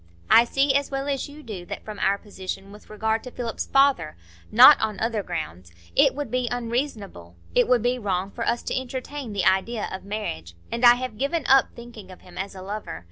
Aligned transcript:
I 0.31 0.45
see 0.45 0.73
as 0.73 0.89
well 0.89 1.07
as 1.07 1.29
you 1.29 1.43
do 1.43 1.63
that 1.67 1.85
from 1.85 1.99
our 1.99 2.17
position 2.17 2.71
with 2.71 2.89
regard 2.89 3.23
to 3.23 3.29
Philip's 3.29 3.67
father—not 3.67 4.81
on 4.81 4.99
other 4.99 5.21
grounds—it 5.21 6.15
would 6.15 6.31
be 6.31 6.47
unreasonable, 6.51 7.35
it 7.53 7.67
would 7.67 7.83
be 7.83 7.99
wrong, 7.99 8.31
for 8.31 8.43
us 8.47 8.63
to 8.63 8.75
entertain 8.75 9.31
the 9.31 9.45
idea 9.45 9.87
of 9.91 10.03
marriage; 10.03 10.55
and 10.71 10.83
I 10.83 10.95
have 10.95 11.19
given 11.19 11.45
up 11.45 11.75
thinking 11.75 12.09
of 12.09 12.21
him 12.21 12.35
as 12.35 12.55
a 12.55 12.63
lover. 12.63 12.99